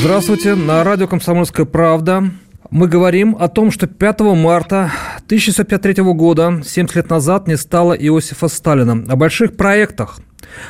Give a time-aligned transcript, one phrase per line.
[0.00, 2.30] Здравствуйте, на радио «Комсомольская правда».
[2.70, 4.90] Мы говорим о том, что 5 марта
[5.26, 9.04] 1953 года, 70 лет назад, не стало Иосифа Сталина.
[9.06, 10.18] О больших проектах,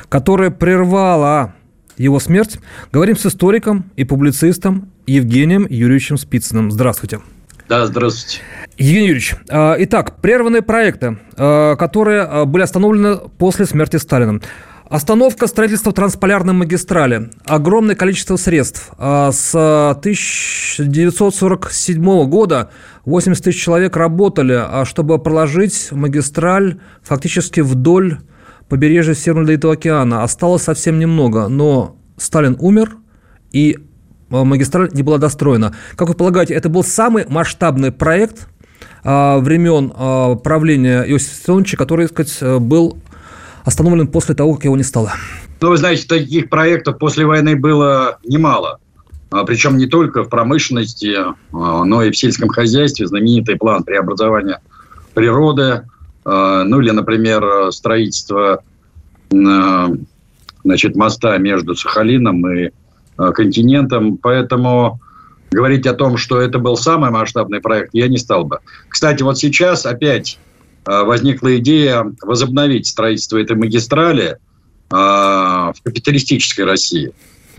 [0.09, 1.55] которые прервала
[1.97, 2.59] его смерть,
[2.91, 6.69] говорим с историком и публицистом Евгением Юрьевичем Спицыным.
[6.69, 7.21] Здравствуйте.
[7.69, 8.41] Да, здравствуйте.
[8.77, 14.41] Евгений Юрьевич, а, итак, прерванные проекты, а, которые а, были остановлены после смерти Сталина.
[14.91, 17.29] Остановка строительства трансполярной магистрали.
[17.45, 18.91] Огромное количество средств.
[18.97, 22.71] А, с 1947 года
[23.05, 28.19] 80 тысяч человек работали, а, чтобы проложить магистраль фактически вдоль
[28.67, 30.23] побережья Северного Ледовитого океана.
[30.23, 32.97] Осталось совсем немного, но Сталин умер,
[33.53, 33.79] и
[34.29, 35.73] а, магистраль не была достроена.
[35.95, 38.49] Как вы полагаете, это был самый масштабный проект
[39.03, 39.89] времен
[40.41, 43.00] правления Иосифа Виссарионовича, который, так сказать, был
[43.63, 45.13] остановлен после того, как его не стало?
[45.61, 48.79] Ну, вы знаете, таких проектов после войны было немало.
[49.31, 51.35] А, Причем не только в промышленности, а,
[51.83, 53.07] но и в сельском хозяйстве.
[53.07, 54.59] Знаменитый план преобразования
[55.13, 55.87] природы.
[56.25, 58.63] А, ну или, например, строительство
[60.63, 62.71] значит, моста между Сахалином и
[63.15, 64.17] континентом.
[64.17, 64.99] Поэтому
[65.51, 68.59] говорить о том, что это был самый масштабный проект, я не стал бы.
[68.89, 70.37] Кстати, вот сейчас опять
[70.85, 74.37] возникла идея возобновить строительство этой магистрали
[74.91, 77.13] а, в капиталистической России.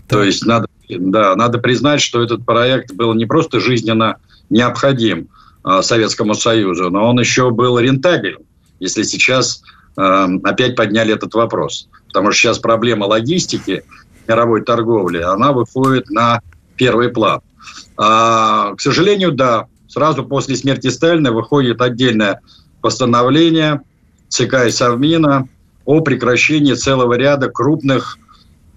[0.07, 4.17] То есть надо, да, надо признать, что этот проект был не просто жизненно
[4.51, 5.29] необходим
[5.63, 8.39] а, Советскому Союзу, но он еще был рентабелен,
[8.79, 9.63] если сейчас
[9.95, 11.87] опять подняли этот вопрос.
[12.07, 13.83] Потому что сейчас проблема логистики
[14.27, 16.41] мировой торговли, она выходит на
[16.77, 17.41] первый план.
[17.95, 22.41] А, к сожалению, да, сразу после смерти Сталина выходит отдельная
[22.83, 23.81] постановление
[24.27, 25.47] ЦК и Совмина
[25.85, 28.19] о прекращении целого ряда крупных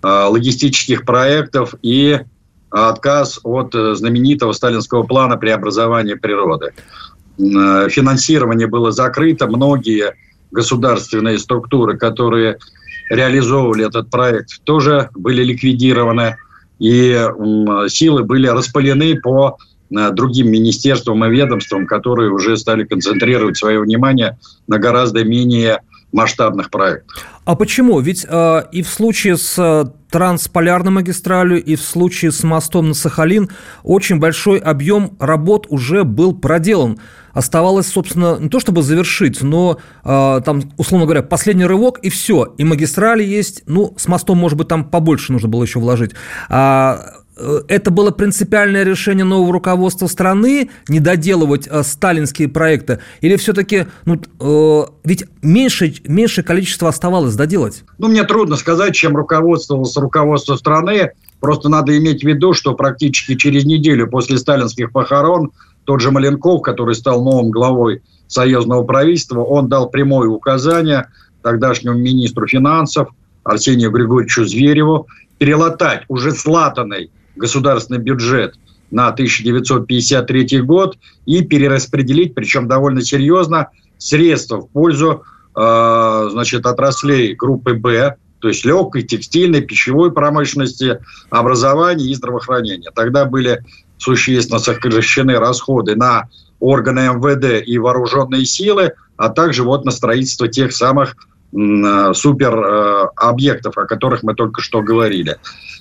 [0.03, 2.21] э, логистических проектов и
[2.71, 6.73] отказ от э, знаменитого сталинского плана преобразования природы.
[7.39, 10.15] Э, финансирование было закрыто, многие
[10.53, 12.59] государственные структуры, которые
[13.11, 16.37] реализовывали этот проект, тоже были ликвидированы,
[16.79, 17.27] и
[17.89, 19.59] силы были распылены по
[19.91, 25.81] другим министерствам и ведомствам, которые уже стали концентрировать свое внимание на гораздо менее
[26.13, 27.25] масштабных проектах.
[27.45, 28.01] А почему?
[28.01, 32.95] Ведь э, и в случае с э, трансполярной магистралью, и в случае с мостом на
[32.95, 33.51] Сахалин
[33.85, 36.99] очень большой объем работ уже был проделан.
[37.33, 42.55] Оставалось, собственно, не то чтобы завершить, но э, там, условно говоря, последний рывок и все.
[42.57, 46.13] И магистрали есть, ну, с мостом, может быть, там побольше нужно было еще вложить.
[46.49, 46.99] А
[47.37, 53.01] это было принципиальное решение нового руководства страны не доделывать э, сталинские проекты?
[53.21, 57.85] Или все-таки, ну, э, ведь меньше, меньшее количество оставалось доделать?
[57.99, 61.13] Ну, мне трудно сказать, чем руководствовалось руководство страны.
[61.41, 65.53] Просто надо иметь в виду, что практически через неделю после сталинских похорон
[65.85, 71.09] тот же Маленков, который стал новым главой союзного правительства, он дал прямое указание
[71.43, 73.09] тогдашнему министру финансов
[73.45, 75.07] Арсению Григорьевичу Звереву
[75.39, 78.55] перелатать уже слатанный государственный бюджет
[78.91, 85.25] на 1953 год и перераспределить, причем довольно серьезно, средства в пользу
[85.55, 92.91] э, значит, отраслей группы «Б», то есть легкой, текстильной, пищевой промышленности, образования и здравоохранения.
[92.95, 93.65] Тогда были
[93.99, 96.29] существенно сокращены расходы на
[96.61, 101.17] органы МВД и вооруженные силы, а также вот на строительство тех самых
[101.53, 105.37] супер э, объектов, о которых мы только что говорили.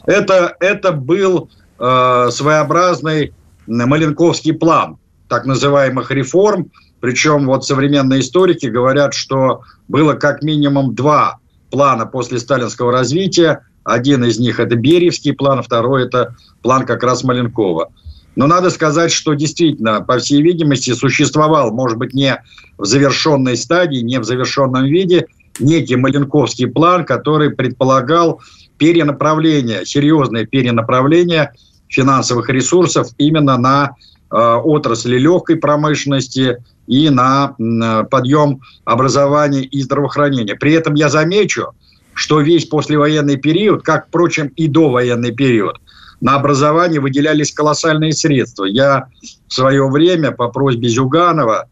[0.05, 1.49] Это, это был
[1.79, 3.33] э, своеобразный
[3.67, 4.97] Маленковский план
[5.27, 6.69] так называемых реформ,
[6.99, 11.39] причем вот современные историки говорят, что было как минимум два
[11.71, 13.61] плана после сталинского развития.
[13.83, 17.89] Один из них это Бериевский план, второй это план как раз Маленкова.
[18.35, 22.41] Но надо сказать, что действительно, по всей видимости, существовал, может быть, не
[22.77, 25.27] в завершенной стадии, не в завершенном виде,
[25.59, 28.41] некий Маленковский план, который предполагал
[28.77, 31.53] перенаправление, серьезное перенаправление
[31.87, 33.95] финансовых ресурсов именно на
[34.31, 36.57] э, отрасли легкой промышленности
[36.87, 40.55] и на э, подъем образования и здравоохранения.
[40.55, 41.67] При этом я замечу,
[42.13, 45.79] что весь послевоенный период, как, впрочем, и довоенный период,
[46.21, 48.65] на образование выделялись колоссальные средства.
[48.65, 49.07] Я
[49.47, 51.67] в свое время по просьбе Зюганова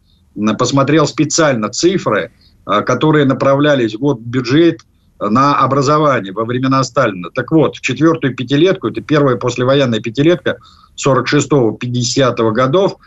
[0.57, 2.31] посмотрел специально цифры,
[2.65, 4.81] которые направлялись в год бюджет
[5.19, 7.29] на образование во времена Сталина.
[7.33, 10.57] Так вот, в четвертую пятилетку, это первая послевоенная пятилетка
[10.97, 12.97] 46-50 годов,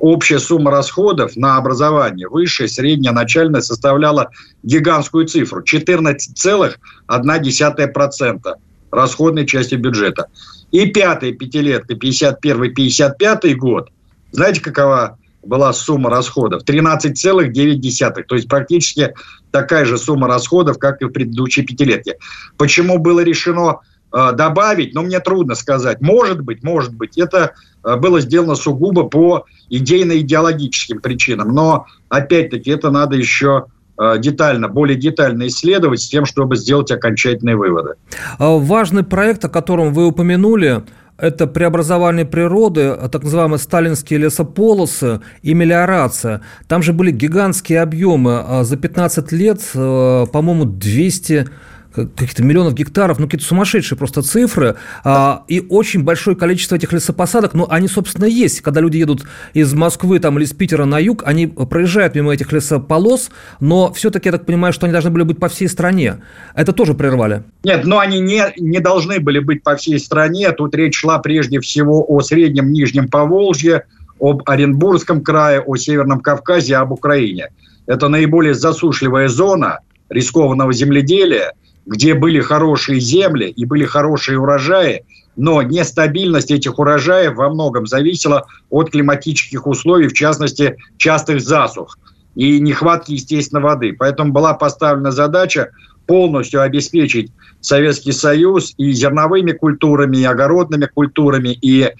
[0.00, 4.30] общая сумма расходов на образование, высшее, среднее, начальное, составляла
[4.62, 8.54] гигантскую цифру– 14,1%
[8.90, 10.26] расходной части бюджета.
[10.72, 13.90] И пятая пятилетка, 51-55 год,
[14.32, 16.62] знаете, какова была сумма расходов?
[16.64, 18.22] 13,9.
[18.24, 19.14] То есть практически
[19.50, 22.16] такая же сумма расходов, как и в предыдущей пятилетке.
[22.56, 23.80] Почему было решено
[24.12, 24.94] э, добавить?
[24.94, 26.00] Ну, мне трудно сказать.
[26.00, 27.18] Может быть, может быть.
[27.18, 27.52] Это
[27.84, 31.54] э, было сделано сугубо по идейно-идеологическим причинам.
[31.54, 33.66] Но, опять-таки, это надо еще
[33.98, 37.94] э, детально, более детально исследовать с тем, чтобы сделать окончательные выводы.
[38.38, 40.82] А важный проект, о котором вы упомянули,
[41.22, 46.40] это преобразование природы, так называемые сталинские лесополосы и мелиорация.
[46.66, 48.42] Там же были гигантские объемы.
[48.44, 51.46] А за 15 лет, э, по-моему, 200
[51.92, 57.54] каких-то миллионов гектаров, ну, какие-то сумасшедшие просто цифры, а, и очень большое количество этих лесопосадок,
[57.54, 58.62] ну, они, собственно, есть.
[58.62, 59.24] Когда люди едут
[59.54, 63.30] из Москвы там, или из Питера на юг, они проезжают мимо этих лесополос,
[63.60, 66.22] но все-таки, я так понимаю, что они должны были быть по всей стране.
[66.54, 67.44] Это тоже прервали?
[67.64, 70.50] Нет, но они не, не должны были быть по всей стране.
[70.52, 73.84] Тут речь шла прежде всего о Среднем Нижнем Поволжье,
[74.20, 77.48] об Оренбургском крае, о Северном Кавказе, об Украине.
[77.86, 81.52] Это наиболее засушливая зона рискованного земледелия–
[81.86, 85.04] где были хорошие земли и были хорошие урожаи,
[85.36, 91.98] но нестабильность этих урожаев во многом зависела от климатических условий, в частности, частых засух
[92.34, 93.94] и нехватки естественной воды.
[93.98, 95.70] Поэтому была поставлена задача
[96.06, 101.92] полностью обеспечить Советский Союз и зерновыми культурами, и огородными культурами, и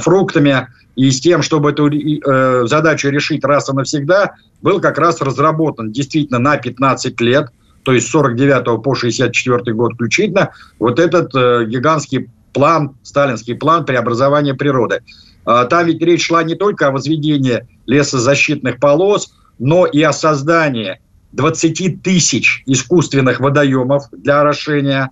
[0.00, 5.20] фруктами, и с тем, чтобы эту э, задачу решить раз и навсегда, был как раз
[5.20, 7.48] разработан действительно на 15 лет–
[7.88, 13.86] то есть с 49 по 64 год включительно, вот этот э, гигантский план, сталинский план
[13.86, 15.00] преобразования природы.
[15.46, 21.00] Э, там ведь речь шла не только о возведении лесозащитных полос, но и о создании
[21.32, 25.10] 20 тысяч искусственных водоемов для орошения.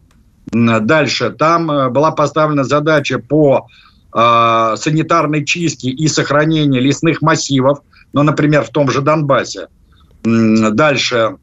[0.53, 1.31] Дальше.
[1.31, 3.69] Там э, была поставлена задача по
[4.13, 7.79] э, санитарной чистке и сохранению лесных массивов,
[8.13, 9.69] ну, например, в том же Донбассе.
[10.25, 11.39] Дальше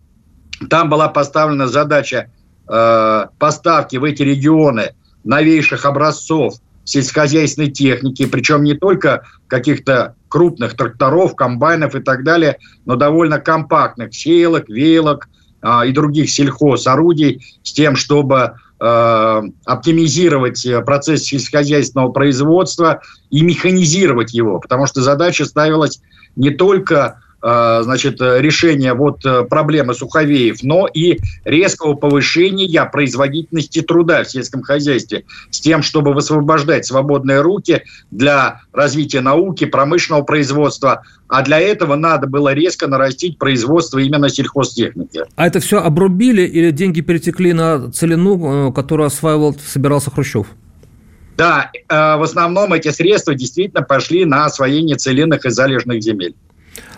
[0.70, 2.32] там была поставлена задача
[2.68, 6.56] э, поставки в эти регионы новейших образцов
[6.86, 14.14] сельскохозяйственной техники, причем не только каких-то крупных тракторов, комбайнов и так далее, но довольно компактных
[14.14, 15.30] сеялок, веялок
[15.62, 24.60] э, и других сельхозорудий с тем, чтобы э, оптимизировать процесс сельскохозяйственного производства и механизировать его,
[24.60, 26.02] потому что задача ставилась
[26.36, 34.24] не только Э, значит, решения вот э, проблемы суховеев, но и резкого повышения производительности труда
[34.24, 41.04] в сельском хозяйстве с тем, чтобы высвобождать свободные руки для развития науки, промышленного производства.
[41.28, 45.24] А для этого надо было резко нарастить производство именно сельхозтехники.
[45.36, 50.48] А это все обрубили или деньги перетекли на целину, э, которую осваивал, собирался Хрущев?
[51.36, 56.36] Да, в основном эти средства действительно пошли на освоение целинных и залежных земель.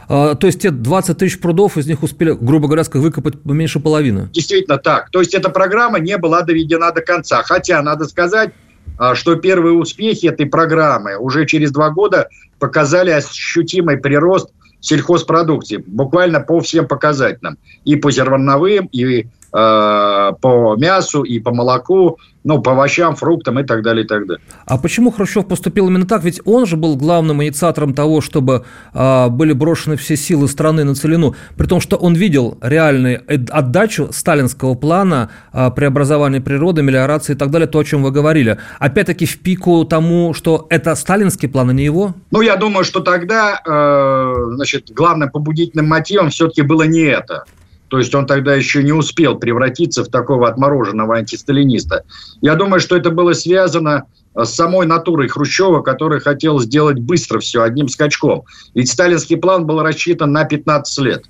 [0.08, 4.30] А, то есть те 20 тысяч прудов, из них успели, грубо говоря, выкопать меньше половины.
[4.32, 5.10] Действительно так.
[5.10, 7.44] То есть эта программа не была доведена до конца.
[7.44, 8.52] Хотя, надо сказать,
[8.98, 16.42] а, что первые успехи этой программы уже через два года показали ощутимый прирост сельхозпродукции, буквально
[16.42, 17.58] по всем показателям.
[17.86, 23.64] И по зерновым, и Э, по мясу и по молоку, ну, по овощам, фруктам и
[23.64, 24.44] так далее, и так далее.
[24.66, 26.26] А почему Хрущев поступил именно так?
[26.26, 30.94] Ведь он же был главным инициатором того, чтобы а, были брошены все силы страны на
[30.94, 37.38] целину, при том, что он видел реальную отдачу сталинского плана а, преобразования природы, мелиорации и
[37.38, 38.58] так далее, то, о чем вы говорили.
[38.80, 42.14] Опять-таки в пику тому, что это сталинский план, а не его?
[42.30, 47.46] Ну, я думаю, что тогда, э, значит, главным побудительным мотивом все-таки было не это.
[47.88, 52.04] То есть он тогда еще не успел превратиться в такого отмороженного антисталиниста.
[52.42, 57.40] Я думаю, что это было связано э, с самой натурой Хрущева, который хотел сделать быстро
[57.40, 58.44] все, одним скачком.
[58.74, 61.26] Ведь сталинский план был рассчитан на 15 лет.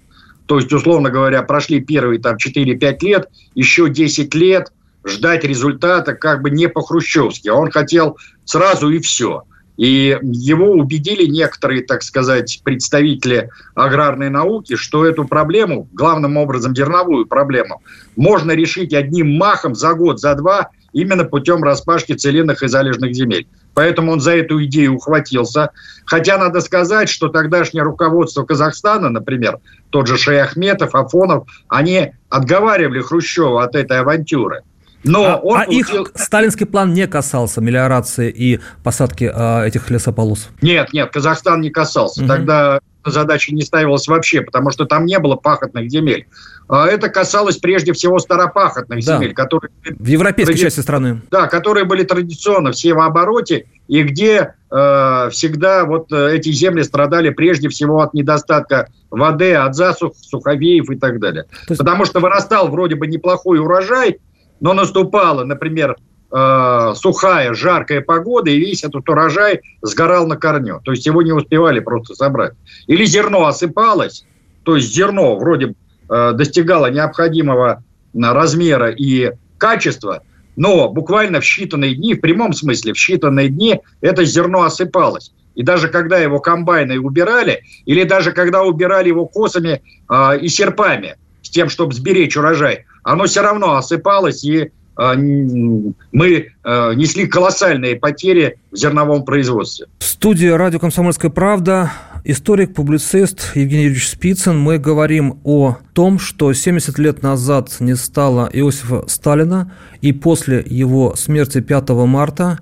[0.46, 4.72] То есть, условно говоря, прошли первые там 4-5 лет, еще 10 лет
[5.04, 7.50] ждать результата как бы не по-хрущевски.
[7.50, 9.44] Он хотел сразу и все–
[9.78, 17.26] и его убедили некоторые, так сказать, представители аграрной науки, что эту проблему, главным образом зерновую
[17.26, 17.82] проблему,
[18.16, 23.48] можно решить одним махом за год, за два, именно путем распашки целинных и залежных земель.
[23.74, 25.72] Поэтому он за эту идею ухватился.
[26.06, 33.64] Хотя надо сказать, что тогдашнее руководство Казахстана, например, тот же Шаяхметов, Афонов, они отговаривали Хрущева
[33.64, 34.62] от этой авантюры.
[35.06, 36.04] Но а, он а получил...
[36.04, 40.50] их сталинский план не касался мелиорации и посадки а, этих лесополос?
[40.62, 42.22] Нет, нет, Казахстан не касался.
[42.22, 42.28] Угу.
[42.28, 46.28] Тогда задача не ставилась вообще, потому что там не было пахотных земель.
[46.68, 49.18] А это касалось прежде всего старопахотных да.
[49.18, 49.72] земель, которые...
[49.84, 50.64] В европейской тради...
[50.64, 51.22] части страны.
[51.30, 57.30] Да, которые были традиционно в севообороте, и где э, всегда вот э, эти земли страдали
[57.30, 61.46] прежде всего от недостатка воды, от засух, суховеев и так далее.
[61.70, 61.80] Есть...
[61.80, 64.20] Потому что вырастал вроде бы неплохой урожай,
[64.66, 65.96] но наступала, например,
[66.32, 70.82] э, сухая, жаркая погода, и весь этот урожай сгорал на корню.
[70.84, 72.54] То есть его не успевали просто собрать.
[72.88, 74.26] Или зерно осыпалось,
[74.64, 75.76] то есть зерно вроде
[76.10, 77.84] э, достигало необходимого
[78.16, 80.24] размера и качества,
[80.56, 85.32] но буквально в считанные дни, в прямом смысле, в считанные дни это зерно осыпалось.
[85.54, 91.18] И даже когда его комбайны убирали, или даже когда убирали его косами э, и серпами,
[91.44, 97.98] с тем, чтобы сберечь урожай, оно все равно осыпалось, и а, мы а, несли колоссальные
[97.98, 99.86] потери в зерновом производстве.
[100.00, 101.92] В студии радио «Комсомольская правда»
[102.24, 104.58] историк-публицист Евгений Юрьевич Спицын.
[104.58, 109.72] Мы говорим о том, что 70 лет назад не стало Иосифа Сталина,
[110.02, 112.60] и после его смерти 5 марта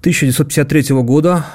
[0.00, 1.46] 1953 года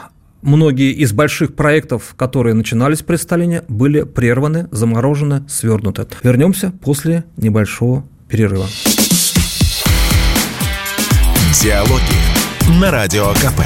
[0.41, 6.07] многие из больших проектов, которые начинались при Сталине, были прерваны, заморожены, свернуты.
[6.23, 8.67] Вернемся после небольшого перерыва.
[11.61, 13.61] Диалоги на Радио КП.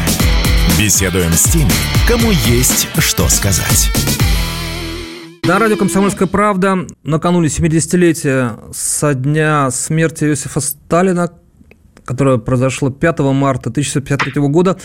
[0.79, 1.69] Беседуем с теми,
[2.07, 3.91] кому есть что сказать.
[5.45, 11.29] На радио «Комсомольская правда» накануне 70-летия со дня смерти Иосифа Сталина,
[12.05, 14.77] которое произошло 5 марта 1953 года,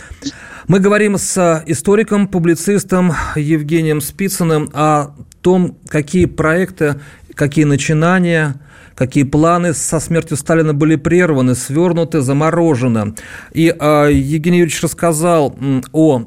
[0.66, 7.00] мы говорим с историком, публицистом Евгением Спицыным о том, какие проекты,
[7.38, 8.56] какие начинания–
[8.98, 13.14] какие планы со смертью Сталина были прерваны, свернуты, заморожены.
[13.52, 15.56] И э, Евгений Юрьевич рассказал
[15.92, 16.24] о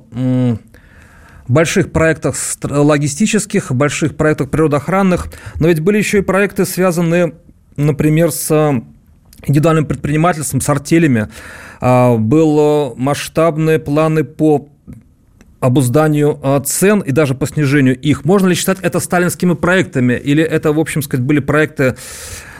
[1.49, 5.27] больших проектах логистических, больших проектах природоохранных,
[5.59, 7.33] но ведь были еще и проекты, связанные,
[7.75, 8.81] например, с
[9.45, 11.27] индивидуальным предпринимательством, с артелями.
[11.81, 14.69] А, Были масштабные планы по
[15.61, 18.25] обузданию а, цен и даже по снижению их.
[18.25, 20.13] Можно ли считать это сталинскими проектами?
[20.13, 21.95] Или это, в общем сказать, были проекты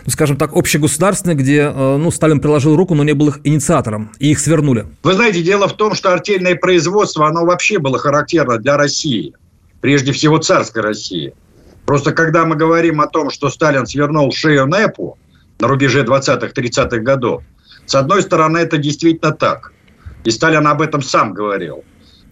[0.06, 4.12] ну, скажем так, общегосударственные, где э, ну, Сталин приложил руку, но не был их инициатором,
[4.18, 4.88] и их свернули.
[5.04, 9.34] Вы знаете, дело в том, что артельное производство, оно вообще было характерно для России,
[9.80, 11.36] прежде всего царской России.
[11.86, 15.20] Просто когда мы говорим о том, что Сталин свернул шею НЭПу
[15.60, 17.44] на рубеже 20-30-х годов,
[17.86, 19.72] с одной стороны, это действительно так.
[20.24, 21.84] И Сталин об этом сам говорил.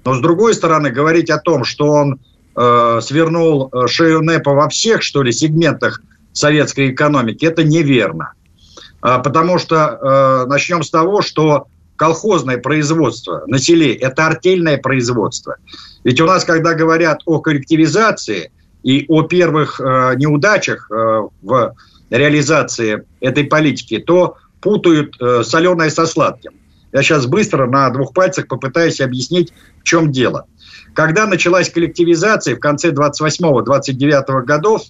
[0.09, 2.19] Но с другой стороны, говорить о том, что он
[2.55, 6.01] э, свернул э, шею НЭПа во всех, что ли, сегментах
[6.33, 8.33] советской экономики, это неверно.
[9.01, 15.57] А, потому что э, начнем с того, что колхозное производство на селе– это артельное производство.
[16.03, 18.51] Ведь у нас, когда говорят о коллективизации
[18.81, 21.75] и о первых э, неудачах э, в
[22.09, 26.53] реализации этой политики, то путают соленое со сладким.
[26.91, 29.53] Я сейчас быстро на двух пальцах попытаюсь объяснить,
[29.89, 30.45] чем дело.
[30.93, 34.83] Когда началась коллективизация в конце 28-29 годов,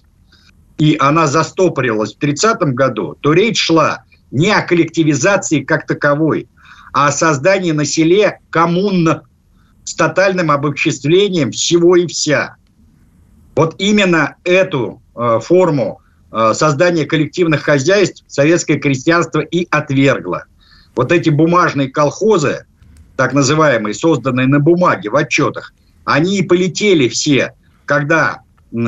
[0.76, 6.48] и она застопорилась в 30 году, то речь шла не о коллективизации как таковой,
[6.92, 9.22] а о создании на селе коммун
[9.84, 12.56] с тотальным обобществлением всего и вся.
[13.56, 20.44] Вот именно эту э, форму э, создания коллективных хозяйств советское крестьянство и отвергло.
[20.94, 22.66] Вот эти бумажные колхозы,
[23.20, 25.74] так называемые, созданные на бумаге в отчетах,
[26.06, 27.52] они и полетели все,
[27.84, 28.40] когда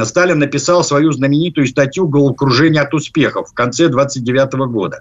[0.04, 5.00] Сталин написал свою знаменитую статью «Головокружение от успехов» в конце 29 года.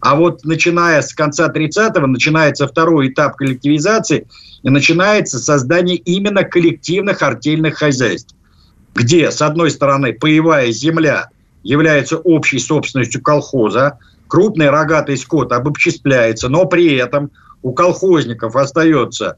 [0.00, 4.26] А вот начиная с конца 30-го, начинается второй этап коллективизации,
[4.62, 8.34] и начинается создание именно коллективных артельных хозяйств,
[8.94, 11.28] где, с одной стороны, паевая земля
[11.64, 17.30] является общей собственностью колхоза, крупный рогатый скот обобществляется, но при этом
[17.62, 19.36] у колхозников остается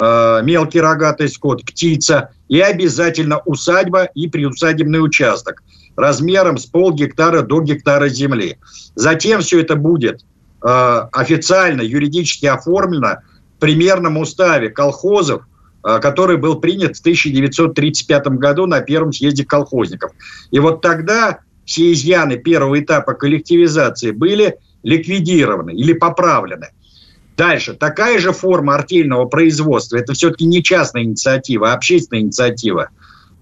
[0.00, 5.62] Э, мелкий рогатый скот, птица и обязательно усадьба и приусадебный участок
[5.94, 8.58] размером с полгектара до гектара земли.
[8.96, 10.24] Затем все это будет
[10.62, 10.66] э,
[11.12, 13.18] официально, юридически оформлено
[13.56, 15.42] в примерном уставе колхозов,
[15.84, 20.10] э, который был принят в 1935 году на первом съезде колхозников.
[20.50, 26.70] И вот тогда все изъяны первого этапа коллективизации были ликвидированы или поправлены.
[27.36, 27.74] Дальше.
[27.74, 32.90] Такая же форма артельного производства, это все-таки не частная инициатива, а общественная инициатива,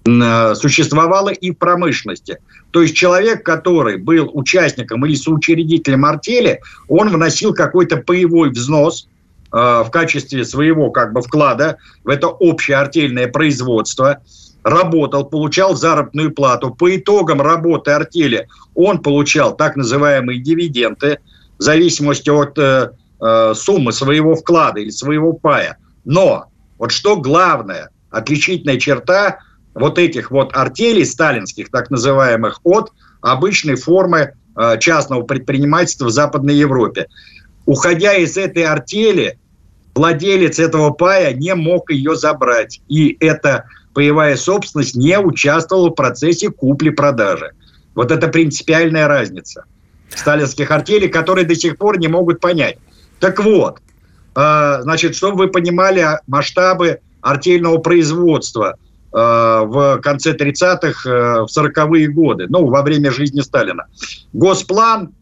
[0.05, 2.39] э, существовала и в промышленности.
[2.71, 9.07] То есть человек, который был участником или соучредителем артели, он вносил какой-то паевой взнос
[9.51, 14.23] э, в качестве своего как бы вклада в это общее артельное производство,
[14.63, 16.71] работал, получал заработную плату.
[16.71, 21.19] По итогам работы артели он получал так называемые дивиденды,
[21.59, 22.89] в зависимости от э,
[23.23, 25.77] э, суммы своего вклада или своего пая.
[26.05, 26.45] Но
[26.77, 29.39] вот что главное, отличительная черта
[29.73, 36.55] вот этих вот артелей сталинских, так называемых, от обычной формы э, частного предпринимательства в Западной
[36.55, 37.07] Европе.
[37.65, 39.39] Уходя из этой артели,
[39.95, 42.81] владелец этого пая не мог ее забрать.
[42.89, 47.51] И эта паевая собственность не участвовала в процессе купли-продажи.
[47.95, 49.65] Вот это принципиальная разница
[50.09, 52.77] сталинских артелей, которые до сих пор не могут понять.
[53.23, 53.79] Так вот,
[54.35, 62.09] э, значит, чтобы вы понимали масштабы артельного производства э, в конце 30-х, э, в 40-е
[62.09, 63.85] годы, ну, во время жизни Сталина.
[64.33, 65.13] Госплан,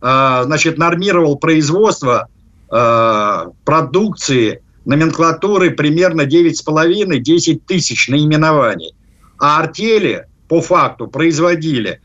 [0.00, 2.28] значит, нормировал производство
[2.68, 8.94] продукции номенклатуры примерно 9,5-10 тысяч наименований.
[9.40, 12.00] А артели по факту производили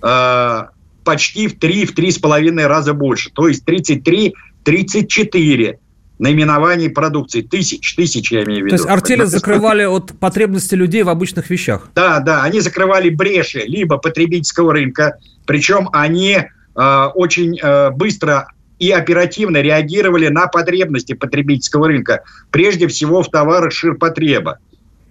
[0.00, 3.30] почти в 3-3,5 раза больше.
[3.30, 4.34] То есть 33
[4.68, 5.78] 34
[6.18, 7.40] наименований продукции.
[7.40, 8.76] Тысяч, тысяч, я имею в виду.
[8.76, 11.88] То есть артели закрывали от потребности людей в обычных вещах?
[11.94, 18.48] Да, да, они закрывали бреши либо потребительского рынка, причем они э, очень э, быстро
[18.78, 24.58] и оперативно реагировали на потребности потребительского рынка, прежде всего в товарах ширпотреба.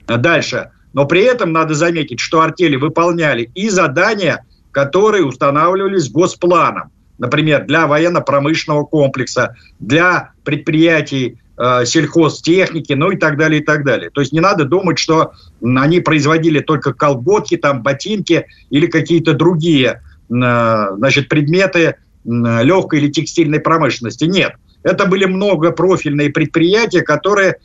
[0.05, 0.69] Дальше.
[0.93, 7.87] Но при этом надо заметить, что артели выполняли и задания, которые устанавливались госпланом например, для
[7.87, 14.09] военно-промышленного комплекса, для предприятий э, сельхозтехники, ну и так далее, и так далее.
[14.09, 20.01] То есть не надо думать, что они производили только колготки, там, ботинки или какие-то другие
[20.29, 24.25] э, значит, предметы э, легкой или текстильной промышленности.
[24.25, 24.53] Нет.
[24.83, 27.57] Это были многопрофильные предприятия, которые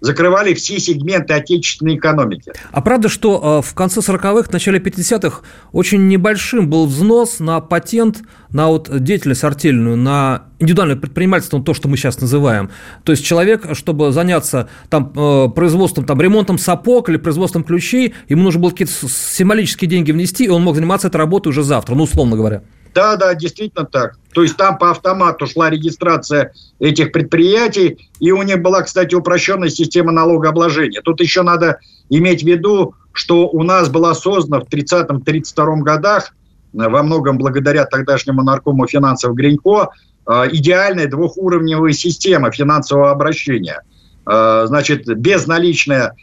[0.00, 2.52] закрывали все сегменты отечественной экономики.
[2.72, 8.22] А правда, что э, в конце 40-х, начале 50-х очень небольшим был взнос на патент
[8.50, 12.70] на вот деятельность артельную, на индивидуальное предпринимательство, то, что мы сейчас называем.
[13.04, 18.42] То есть человек, чтобы заняться там, э, производством, там, ремонтом сапог или производством ключей, ему
[18.42, 22.02] нужно было какие-то символические деньги внести, и он мог заниматься этой работой уже завтра, ну,
[22.02, 22.62] условно говоря.
[22.94, 24.18] Да, да, действительно так.
[24.32, 29.70] То есть там по автомату шла регистрация этих предприятий, и у них была, кстати, упрощенная
[29.70, 31.00] система налогообложения.
[31.02, 36.32] Тут еще надо иметь в виду, что у нас была создана в 30-32 годах,
[36.72, 39.90] э, во многом благодаря тогдашнему наркому финансов Гринько,
[40.26, 43.82] э, идеальная двухуровневая система финансового обращения.
[44.26, 46.14] Э, значит, безналичное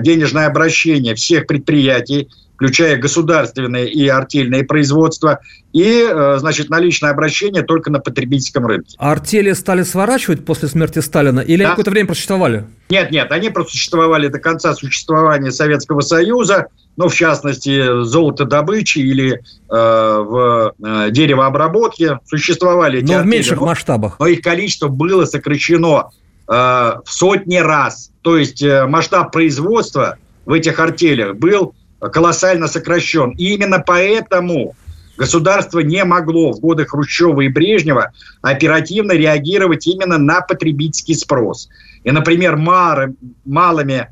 [0.00, 5.40] денежное обращение всех предприятий– включая государственное и артельное производство,
[5.72, 8.96] и, э, значит, наличное обращение только на потребительском рынке.
[8.98, 11.70] А артели стали сворачивать после смерти Сталина или да.
[11.70, 12.64] какое-то время просуществовали?
[12.88, 19.40] Нет, нет, они просуществовали до конца существования Советского Союза, ну, в частности, золотодобычи или э,
[19.68, 24.18] в э, деревообработке существовали Но артели, в меньших но, масштабах.
[24.18, 26.08] Но их количество было сокращено
[26.48, 28.10] э, в сотни раз.
[28.22, 30.16] То есть э, масштаб производства
[30.46, 31.74] в этих артелях был
[32.12, 33.30] колоссально сокращен.
[33.32, 34.74] И именно поэтому
[35.16, 41.68] государство не могло в годы Хрущева и Брежнева оперативно реагировать именно на потребительский спрос.
[42.04, 44.08] И, например, малыми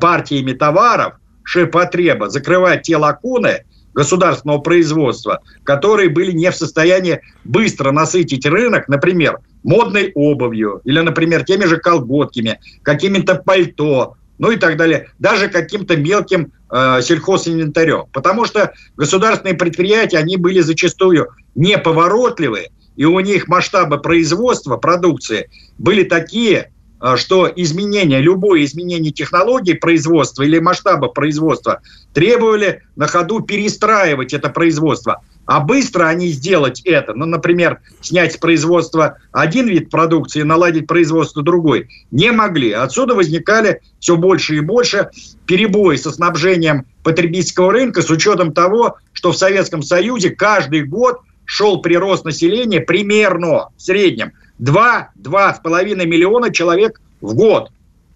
[0.00, 8.44] партиями товаров ширпотреба закрывать те лакуны государственного производства, которые были не в состоянии быстро насытить
[8.46, 15.10] рынок, например, модной обувью или, например, теми же колготками, какими-то пальто, ну и так далее,
[15.20, 18.06] даже каким-то мелким э, сельхозинвентарем.
[18.12, 26.02] Потому что государственные предприятия, они были зачастую неповоротливые, и у них масштабы производства продукции были
[26.02, 31.80] такие, э, что изменение, любое изменение технологий производства или масштаба производства
[32.12, 38.36] требовали на ходу перестраивать это производство– а быстро они сделать это, ну, например, снять с
[38.36, 42.72] производства один вид продукции и наладить производство другой, не могли.
[42.72, 45.10] Отсюда возникали все больше и больше
[45.46, 51.82] перебои со снабжением потребительского рынка с учетом того, что в Советском Союзе каждый год шел
[51.82, 57.70] прирост населения примерно в среднем 2-2,5 миллиона человек в год.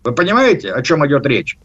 [0.04, 1.58] Вы понимаете, о чем идет речь?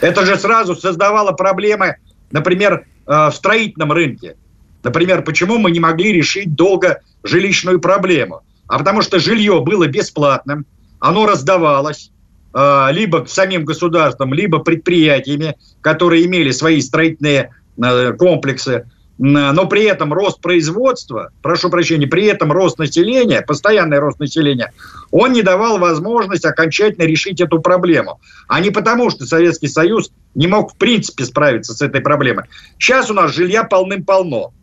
[0.00, 1.96] Это же сразу создавало проблемы,
[2.30, 4.36] например, э, в строительном рынке.
[4.82, 8.42] Например, почему мы не могли решить долго жилищную проблему?
[8.66, 10.64] А потому что жилье было бесплатным,
[11.00, 12.10] оно раздавалось
[12.54, 17.50] э, либо самим государством, либо предприятиями, которые имели свои строительные
[17.82, 18.84] э, комплексы
[19.22, 24.72] но при этом рост производства, прошу прощения, при этом рост населения, постоянный рост населения,
[25.10, 28.18] он не давал возможность окончательно решить эту проблему.
[28.48, 32.46] А не потому, что Советский Союз не мог в принципе справиться с этой проблемой.
[32.78, 34.54] Сейчас у нас жилья полным-полно.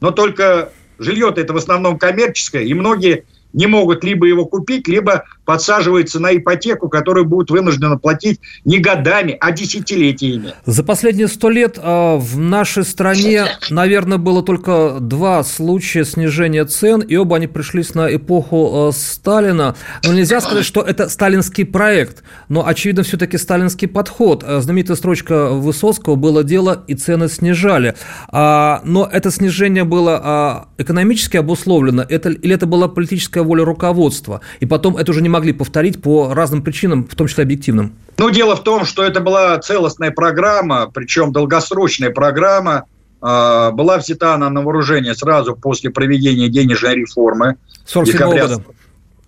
[0.00, 5.24] Но только жилье-то это в основном коммерческое, и многие не могут либо его купить, либо
[5.44, 10.54] подсаживаются на ипотеку, которую будут вынуждены платить не годами, а десятилетиями.
[10.66, 17.00] За последние сто лет э, в нашей стране, наверное, было только два случая снижения цен,
[17.00, 19.76] и оба они пришлись на эпоху э, Сталина.
[20.04, 24.44] Но нельзя сказать, что это сталинский проект, но, очевидно, все-таки сталинский подход.
[24.46, 27.94] Э, знаменитая строчка Высоцкого «Было дело, и цены снижали».
[28.28, 34.40] А, но это снижение было а, экономически обусловлено, это, или это была политическая воля руководства?
[34.60, 37.92] И потом это уже не могли повторить по разным причинам, в том числе объективным?
[38.18, 42.84] Ну, дело в том, что это была целостная программа, причем долгосрочная программа,
[43.20, 47.56] а, была взята она на вооружение сразу после проведения денежной реформы.
[47.84, 48.64] 47 декабря, года.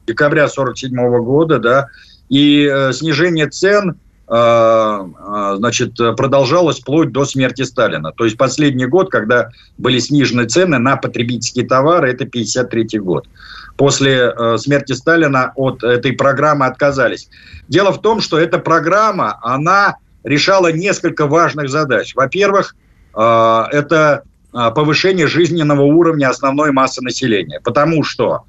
[0.07, 1.89] Декабря 47 года, да.
[2.29, 3.97] И э, снижение цен
[4.29, 8.11] а, значит, продолжалось вплоть до смерти Сталина.
[8.11, 13.29] То есть последний год, когда были снижены цены на потребительские товары, это 53 год
[13.77, 17.29] после э, смерти Сталина от этой программы отказались.
[17.69, 22.15] Дело в том, что эта программа, она решала несколько важных задач.
[22.15, 22.75] Во-первых,
[23.15, 28.45] э, это э, повышение жизненного уровня основной массы населения, потому что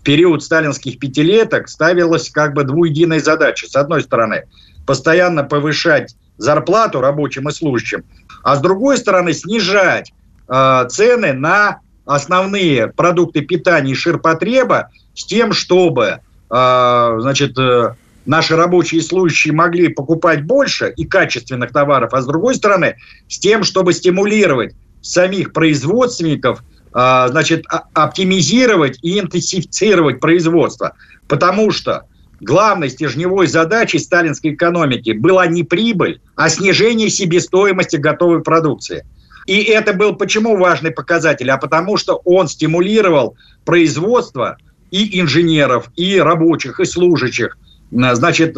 [0.00, 3.68] в период сталинских пятилеток ставилась как бы двуединая задача.
[3.68, 4.44] С одной стороны,
[4.84, 8.04] постоянно повышать зарплату рабочим и служащим,
[8.42, 10.12] а с другой стороны, снижать
[10.48, 17.94] э, цены на основные продукты питания и ширпотреба с тем, чтобы э, значит, э,
[18.26, 22.96] наши рабочие и служащие могли покупать больше и качественных товаров, а с другой стороны,
[23.28, 26.62] с тем, чтобы стимулировать самих производственников,
[26.94, 30.94] э, значит, оптимизировать и интенсифицировать производство.
[31.28, 32.02] Потому что
[32.40, 39.04] главной стержневой задачей сталинской экономики была не прибыль, а снижение себестоимости готовой продукции–
[39.46, 41.50] и это был почему важный показатель?
[41.50, 44.56] А потому что он стимулировал производство
[44.90, 47.56] и инженеров, и рабочих, и служащих.
[47.90, 48.56] Значит,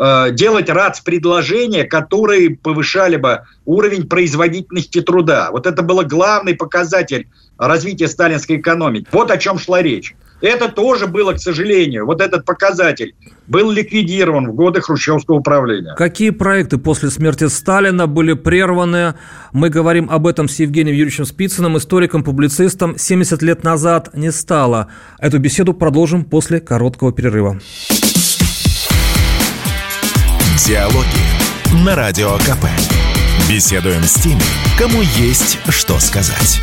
[0.00, 5.50] э, делать РАЦ-предложения, которые повышали бы уровень производительности труда.
[5.52, 9.06] Вот это был главный показатель развития сталинской экономики.
[9.12, 10.14] Вот о чем шла речь.
[10.40, 13.14] Это тоже было, к сожалению, вот этот показатель
[13.46, 15.94] был ликвидирован в годы хрущевского управления.
[15.96, 19.14] Какие проекты после смерти Сталина были прерваны?
[19.52, 22.96] Мы говорим об этом с Евгением Юрьевичем Спицыным, историком, публицистом.
[22.96, 24.88] 70 лет назад не стало.
[25.18, 27.60] Эту беседу продолжим после короткого перерыва.
[30.58, 32.66] Диалоги на Радио КП.
[33.48, 34.40] Беседуем с теми,
[34.78, 36.60] кому есть что сказать.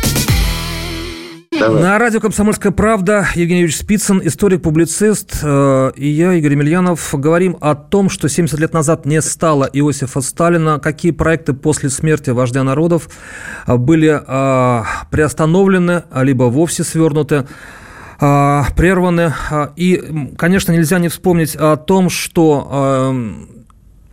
[1.58, 1.82] Давай.
[1.82, 7.74] На радио «Комсомольская правда» Евгений Юрьевич Спицын, историк-публицист, э, и я, Игорь Емельянов, говорим о
[7.74, 13.08] том, что 70 лет назад не стало Иосифа Сталина, какие проекты после смерти вождя народов
[13.66, 17.46] э, были э, приостановлены, либо вовсе свернуты
[18.18, 19.32] прерваны.
[19.76, 23.32] И, конечно, нельзя не вспомнить о том, что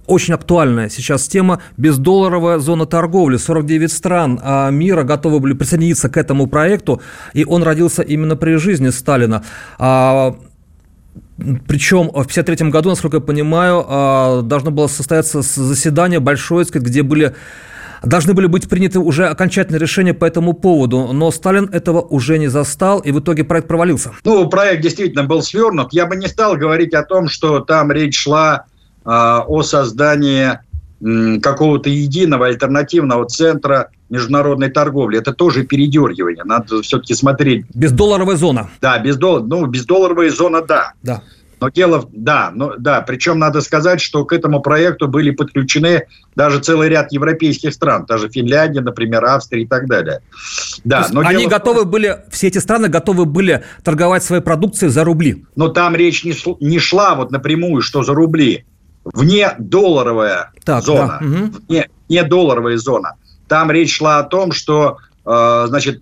[0.08, 3.38] очень актуальная сейчас тема– бездолларовая зона торговли.
[3.38, 7.02] 49 стран а, мира готовы были присоединиться к этому проекту,
[7.34, 9.44] и он родился именно при жизни Сталина.
[9.78, 10.36] А,
[11.68, 17.36] причем в 1953 году, насколько я понимаю, а, должно было состояться заседание большое, где были
[18.04, 22.48] должны были быть приняты уже окончательные решения по этому поводу, но Сталин этого уже не
[22.48, 24.12] застал, и в итоге проект провалился.
[24.24, 25.92] Ну, проект действительно был свернут.
[25.92, 28.66] Я бы не стал говорить о том, что там речь шла
[29.06, 30.60] о создании
[31.40, 35.20] какого-то единого альтернативного центра международной торговли.
[35.20, 36.44] Это тоже передергивание.
[36.44, 37.66] Надо все-таки смотреть.
[37.74, 38.70] Бездолларовая зона.
[38.82, 40.94] Да, бездоллар, ну, бездолларовая зона, да.
[41.04, 41.22] Да.
[41.62, 46.04] Но дело, да, но, да, причем надо сказать, что к этому проекту были подключены
[46.36, 50.20] даже целый ряд европейских стран, даже Финляндия, например, Австрия и так далее.
[50.84, 55.06] Да, но они готовы том, были, все эти страны готовы были торговать своей продукцией за
[55.06, 55.46] рубли.
[55.56, 58.66] Но там речь не, не шла вот напрямую, что за рубли
[59.14, 61.28] вне долларовая так, зона, да.
[61.28, 61.52] угу.
[61.68, 63.14] вне, вне долларовая зона.
[63.48, 66.02] Там речь шла о том, что, э, значит,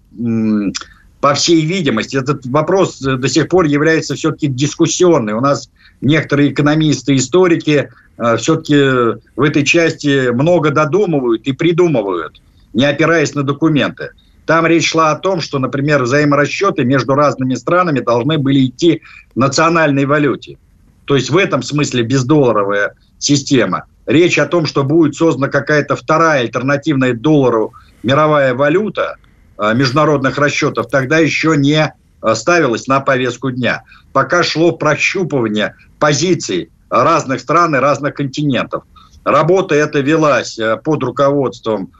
[1.19, 5.33] по всей видимости, этот вопрос до сих пор является все-таки дискуссионный.
[5.33, 5.69] У нас
[6.01, 12.41] некоторые экономисты, историки э, все-таки в этой части много додумывают и придумывают,
[12.73, 14.11] не опираясь на документы.
[14.45, 19.01] Там речь шла о том, что, например, взаиморасчеты между разными странами должны были идти
[19.33, 20.57] в национальной валюте.
[21.05, 23.85] То есть в этом смысле бездолларовая система.
[24.05, 29.15] Речь о том, что будет создана какая-то вторая альтернативная доллару мировая валюта
[29.57, 33.83] а, международных расчетов, тогда еще не а, ставилась на повестку дня.
[34.11, 38.83] Пока шло прощупывание позиций разных стран и разных континентов.
[39.23, 41.91] Работа эта велась а, под руководством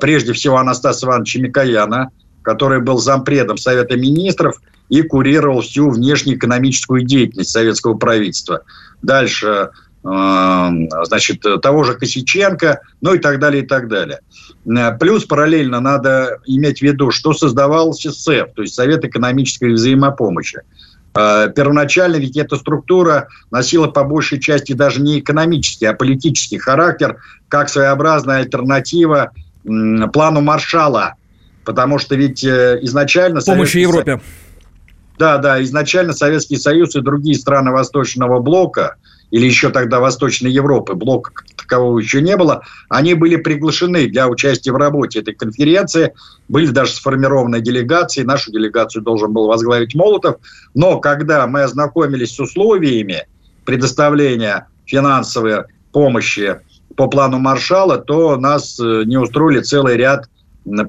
[0.00, 2.10] прежде всего Анастаса Ивановича Микояна,
[2.42, 4.56] который был зампредом Совета Министров
[4.92, 8.62] и курировал всю внешнеэкономическую деятельность советского правительства.
[9.00, 9.70] Дальше
[10.04, 14.18] Эм, значит, того же Косиченко, ну и так далее, и так далее.
[14.66, 20.62] Э, плюс параллельно надо иметь в виду, что создавался СЭФ, то есть Совет экономической взаимопомощи.
[21.14, 27.18] Э, первоначально ведь эта структура носила по большей части даже не экономический, а политический характер,
[27.48, 29.30] как своеобразная альтернатива
[29.62, 31.14] плану Маршала.
[31.64, 33.40] Потому что ведь э, изначально...
[33.40, 34.20] Помощи Европе.
[35.18, 38.96] Да, да, изначально Советский Союз и другие страны Восточного блока–
[39.32, 44.72] или еще тогда Восточной Европы, блока такового еще не было, они были приглашены для участия
[44.72, 46.12] в работе этой конференции,
[46.48, 50.36] были даже сформированы делегации, нашу делегацию должен был возглавить Молотов,
[50.74, 53.26] но когда мы ознакомились с условиями
[53.64, 56.60] предоставления финансовой помощи
[56.94, 60.28] по плану Маршала, то нас э, не устроили целый ряд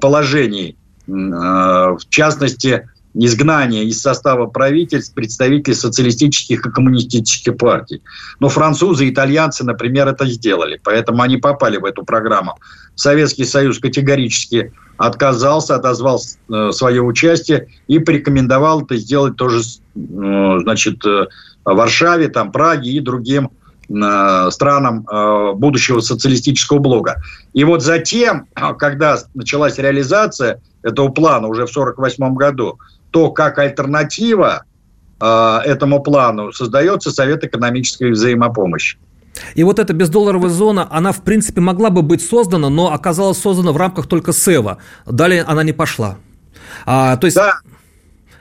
[0.02, 0.76] положений.
[1.08, 8.02] Э, в частности, изгнание из состава правительств представителей социалистических и коммунистических партий.
[8.40, 12.58] Но французы и итальянцы, например, это сделали, поэтому они попали в эту программу.
[12.96, 21.04] Советский Союз категорически отказался, отозвал э, свое участие и порекомендовал это сделать тоже э, значит,
[21.04, 21.26] э,
[21.64, 23.50] Варшаве, там, Праге и другим
[23.86, 25.06] странам
[25.56, 27.22] будущего социалистического блока.
[27.52, 28.46] И вот затем,
[28.78, 32.78] когда началась реализация этого плана уже в 1948 году,
[33.14, 34.64] то как альтернатива
[35.20, 38.98] э, этому плану создается Совет экономической взаимопомощи.
[39.54, 43.70] И вот эта бездолларовая зона, она, в принципе, могла бы быть создана, но оказалась создана
[43.70, 44.78] в рамках только СЭВа.
[45.06, 46.16] Далее она не пошла.
[46.84, 47.36] А, то есть...
[47.36, 47.54] Да.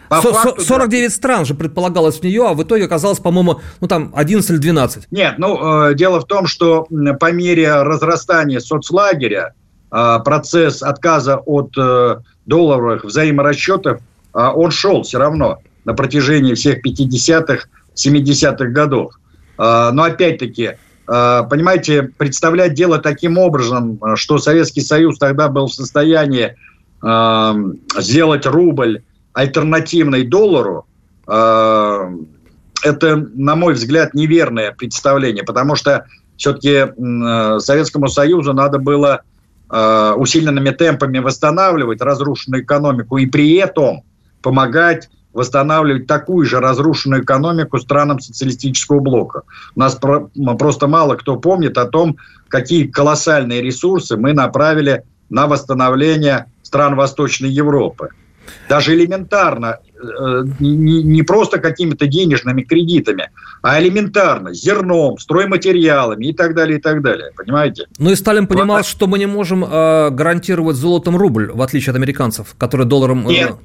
[0.10, 1.16] 49 да.
[1.16, 5.08] стран же предполагалось в нее, а в итоге оказалось, по-моему, ну там 11 или 12.
[5.10, 6.88] Нет, ну э, дело в том, что
[7.20, 9.54] по мере разрастания соцлагеря
[9.92, 14.02] э, процесс отказа от э, долларовых взаиморасчетов
[14.34, 19.14] он шел все равно на протяжении всех 50-х, 70-х годов.
[19.58, 20.72] А, но опять-таки,
[21.08, 26.56] а, понимаете, представлять дело таким образом, что Советский Союз тогда был в состоянии
[28.00, 30.86] сделать рубль альтернативной доллару,
[31.28, 32.08] это,
[32.82, 36.06] на мой взгляд, неверное представление, потому что
[36.38, 36.94] все-таки
[37.60, 39.24] Советскому Союзу надо было
[39.70, 44.04] усиленными темпами восстанавливать разрушенную экономику и при этом
[44.44, 49.42] помогать восстанавливать такую же разрушенную экономику странам социалистического блока.
[49.76, 50.30] У нас про,
[50.60, 57.50] просто мало кто помнит о том, какие колоссальные ресурсы мы направили на восстановление стран Восточной
[57.50, 58.10] Европы.
[58.68, 66.54] Даже элементарно, э, не, не просто какими-то денежными кредитами, а элементарно, зерном, стройматериалами и так
[66.54, 67.32] далее, и так далее.
[67.36, 67.88] Понимаете?
[67.98, 68.86] Ну и Сталин понимал, вот.
[68.86, 73.28] что мы не можем э, гарантировать золотом рубль, в отличие от американцев, которые долларом...
[73.30, 73.56] Э, нет,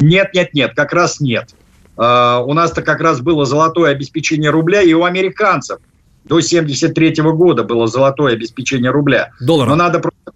[0.00, 1.54] нет, нет, нет, как раз нет.
[1.96, 5.78] Uh, у нас-то как раз было золотое обеспечение рубля, и у американцев
[6.24, 9.30] до 73 года было золотое обеспечение рубля.
[9.40, 9.70] Доллара.
[9.70, 10.32] Но надо просто...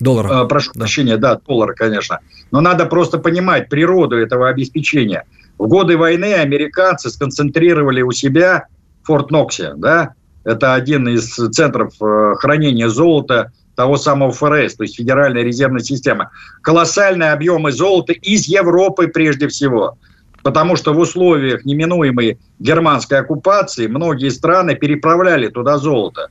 [0.00, 0.28] Доллара.
[0.28, 0.80] Uh, прошу да.
[0.80, 2.18] прощения, да, доллара, конечно.
[2.50, 5.24] Но надо просто понимать природу этого обеспечения.
[5.56, 8.66] В годы войны американцы сконцентрировали у себя
[9.04, 14.96] Форт Ноксе, да, это один из центров э, хранения золота того самого ФРС, то есть
[14.96, 16.28] Федеральной резервной системы,
[16.62, 19.96] колоссальные объемы золота из Европы прежде всего.
[20.42, 26.28] Потому что в условиях неминуемой германской оккупации многие страны переправляли туда золото.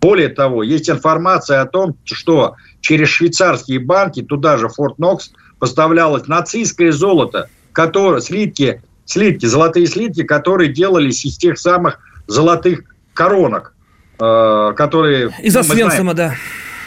[0.00, 6.26] Более того, есть информация о том, что через швейцарские банки туда же, Форт Нокс, поставлялось
[6.26, 12.82] нацистское золото, которое, слитки, слитки, золотые слитки, которые делались из тех самых золотых
[13.14, 13.74] коронок,
[14.18, 15.32] э, которые...
[15.40, 16.34] Из ну, Освенцима, да.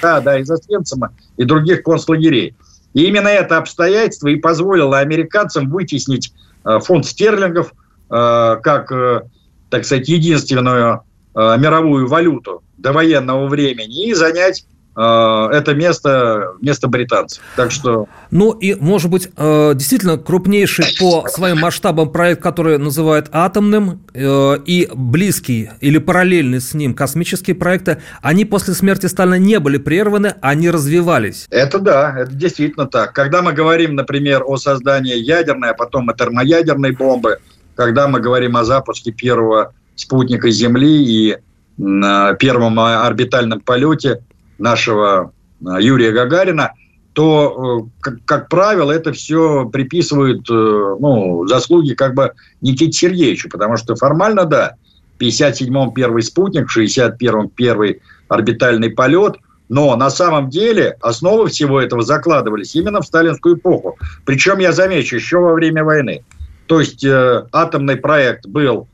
[0.01, 2.55] Да, да, из Освенцима и других концлагерей.
[2.93, 7.73] И именно это обстоятельство и позволило американцам вытеснить э, фонд стерлингов
[8.09, 9.21] э, как, э,
[9.69, 11.01] так сказать, единственную
[11.37, 17.43] мировую валюту до военного времени и занять Э, это место, место британцев.
[17.57, 18.07] Так что...
[18.31, 24.57] Ну и, может быть, э, действительно крупнейший по своим масштабам проект, который называют атомным, э,
[24.65, 30.35] и близкий или параллельный с ним космические проекты, они после смерти Сталина не были прерваны,
[30.39, 31.47] они развивались.
[31.49, 33.11] Это да, это действительно так.
[33.11, 37.39] Когда мы говорим, например, о создании ядерной, а потом и термоядерной бомбы,
[37.75, 41.37] когда мы говорим о запуске первого спутника Земли и
[41.77, 44.21] первом орбитальном полете–
[44.57, 46.73] нашего э, Юрия Гагарина,
[47.13, 53.49] то, э, как, как правило, это все приписывают э, ну, заслуги как бы Никите Сергеевичу,
[53.49, 54.75] потому что формально, да,
[55.17, 59.37] в 57-м первый спутник, в 61-м первый орбитальный полет,
[59.69, 63.97] но на самом деле основы всего этого закладывались именно в сталинскую эпоху.
[64.25, 66.23] Причем, я замечу, еще во время войны.
[66.67, 68.87] То есть э, атомный проект был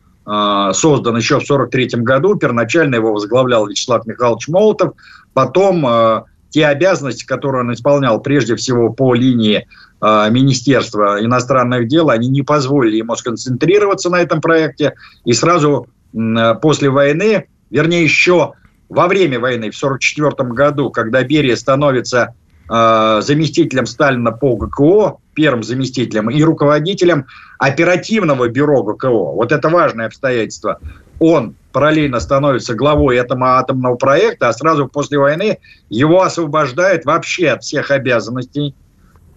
[0.73, 4.93] создан еще в 1943 году, первоначально его возглавлял Вячеслав Михайлович Молотов,
[5.33, 9.67] Потом э, те обязанности, которые он исполнял прежде всего по линии
[10.01, 14.93] э, Министерства иностранных дел, они не позволили ему сконцентрироваться на этом проекте.
[15.23, 18.53] И сразу э, после войны, вернее, еще
[18.89, 22.35] во время войны, в 1944 году, когда Берия становится
[22.69, 27.25] э, заместителем Сталина по ГКО, первым заместителем и руководителем
[27.57, 29.07] оперативного бюро ГКО.
[29.07, 30.79] Вот это важное обстоятельство.
[31.19, 37.63] Он параллельно становится главой этого атомного проекта, а сразу после войны его освобождают вообще от
[37.63, 38.75] всех обязанностей,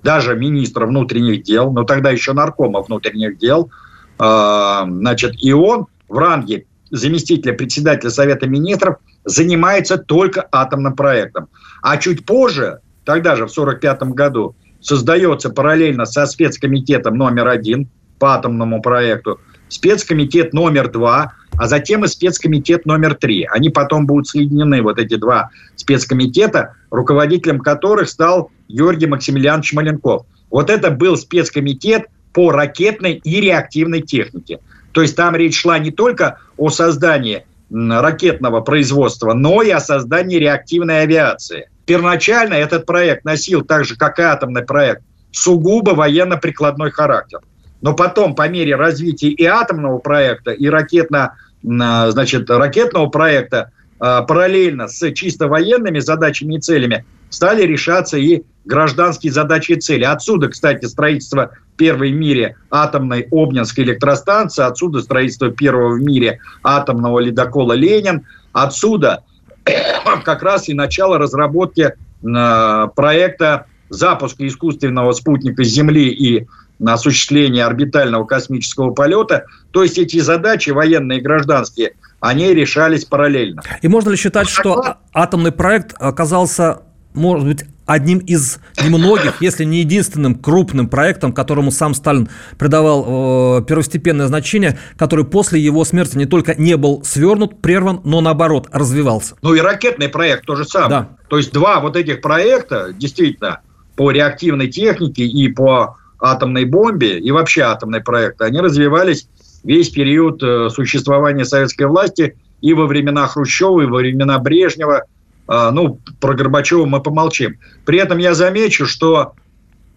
[0.02, 3.70] даже министра внутренних дел, но тогда еще наркома внутренних дел,
[4.18, 11.48] а, значит, и он в ранге заместителя председателя Совета Министров занимается только атомным проектом.
[11.83, 14.54] А чуть позже, тогда же в 1945 году,
[14.85, 17.88] создается параллельно со спецкомитетом номер один
[18.20, 23.47] по атомному проекту, спецкомитет номер два– а затем и спецкомитет номер три.
[23.51, 30.27] Они потом будут соединены, вот эти два спецкомитета, руководителем которых стал Георгий Максимилианович Маленков.
[30.51, 34.61] Вот это был спецкомитет по ракетной и реактивной технике.
[34.92, 40.37] То есть там речь шла не только о создании ракетного производства, но и о создании
[40.37, 41.68] реактивной авиации.
[41.87, 47.40] Первоначально этот проект носил, так же как и атомный проект, сугубо военно-прикладной характер.
[47.83, 51.35] Но потом, по мере развития и атомного проекта, и ракетно
[51.81, 58.42] а, значит, ракетного проекта а, параллельно с чисто военными задачами и целями стали решаться и
[58.64, 60.05] гражданские задачи и цели.
[60.05, 67.18] Отсюда, кстати, строительство первой в мире атомной Обнинской электростанции, отсюда строительство первого в мире атомного
[67.18, 69.25] ледокола «Ленин», отсюда
[70.24, 76.46] как раз и начало разработки а, проекта запуска искусственного спутника Земли и
[76.79, 79.46] на осуществление орбитального космического полета.
[79.70, 83.62] То есть эти задачи, военные и гражданские, они решались параллельно.
[83.83, 89.81] И можно ли считать, что атомный проект оказался, может быть, одним из немногих, если не
[89.81, 96.27] единственным крупным проектом, которому сам Сталин придавал э, первостепенное значение, который после его смерти не
[96.27, 99.37] только не был свернут, прерван, но наоборот развивался.
[99.42, 100.90] Ну и ракетный проект то же самое.
[100.90, 101.09] Да.
[101.29, 103.61] То есть два вот этих проекта, действительно,
[103.97, 109.29] по реактивной технике и по атомной бомбе и вообще атомные проекты, они развивались
[109.62, 115.05] весь период э, существования советской власти и во времена Хрущева, и во времена Брежнева.
[115.46, 117.59] А, ну, про Горбачева мы помолчим.
[117.85, 119.35] При этом я замечу, что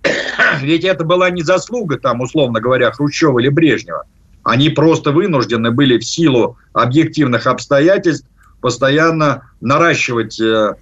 [0.62, 4.04] ведь это была не заслуга, там, условно говоря, Хрущева или Брежнева.
[4.44, 8.28] Они просто вынуждены были в силу объективных обстоятельств
[8.62, 10.74] постоянно наращивать э,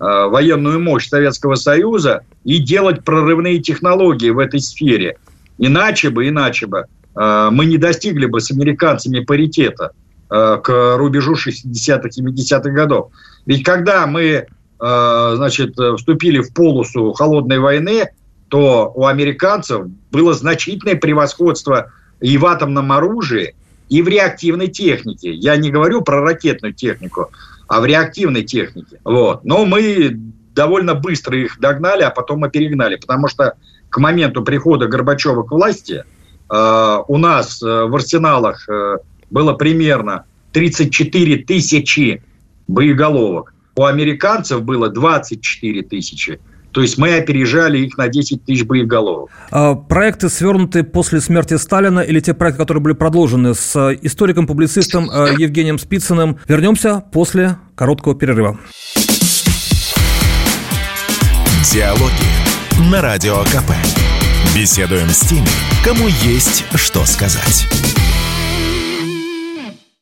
[0.00, 5.16] Э, военную мощь Советского Союза и делать прорывные технологии в этой сфере.
[5.56, 9.92] Иначе бы, иначе бы э, мы не достигли бы с американцами паритета
[10.30, 13.12] э, к рубежу 60-х, 70-х годов.
[13.46, 14.46] Ведь когда мы
[14.78, 18.10] значит, вступили в полосу холодной войны,
[18.48, 23.54] то у американцев было значительное превосходство и в атомном оружии,
[23.88, 25.32] и в реактивной технике.
[25.32, 27.30] Я не говорю про ракетную технику,
[27.68, 29.00] а в реактивной технике.
[29.04, 29.44] Вот.
[29.44, 30.18] Но мы
[30.54, 33.54] довольно быстро их догнали, а потом мы перегнали, потому что
[33.88, 36.04] к моменту прихода Горбачева к власти
[36.50, 38.98] э, у нас э, в арсеналах э,
[39.30, 42.22] было примерно 34 тысячи
[42.68, 43.54] боеголовок.
[43.76, 46.40] У американцев было 24 тысячи.
[46.72, 49.30] То есть мы опережали их на 10 тысяч боеголовок.
[49.52, 55.34] А проекты свернуты после смерти Сталина или те проекты, которые были продолжены с историком-публицистом э,
[55.38, 56.38] Евгением Спицыным?
[56.48, 58.58] Вернемся после короткого перерыва.
[61.72, 63.70] Диалоги на Радио КП.
[64.56, 65.46] Беседуем с теми,
[65.84, 67.66] кому есть что сказать.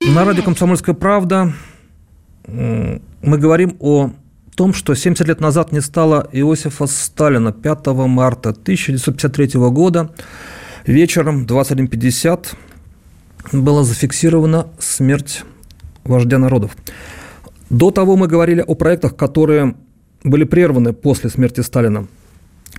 [0.01, 1.53] На радио «Комсомольская правда»
[2.47, 4.11] мы говорим о
[4.55, 10.11] том, что 70 лет назад не стало Иосифа Сталина 5 марта 1953 года
[10.87, 12.49] вечером 21.50
[13.53, 15.45] была зафиксирована смерть
[16.05, 16.77] вождя народов.
[17.71, 19.75] До того мы говорили о проектах, которые
[20.25, 22.07] были прерваны после смерти Сталина.